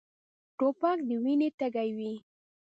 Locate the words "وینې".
1.23-1.49